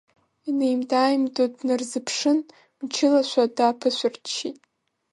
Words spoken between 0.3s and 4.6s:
Инеимда-аамидо днарзыԥшын, мчылашәа дааԥышәырччеит.